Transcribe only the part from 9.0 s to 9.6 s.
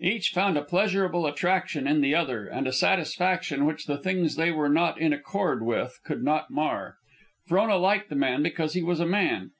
man.